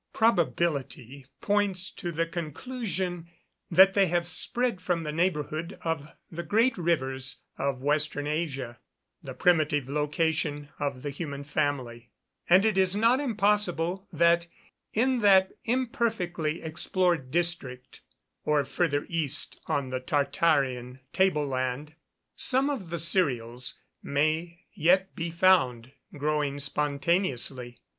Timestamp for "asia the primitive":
8.25-9.87